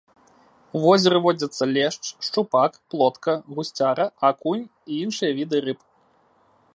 [0.77, 5.79] У возеры водзяцца лешч, шчупак, плотка, гусцяра, акунь і іншыя віды рыб.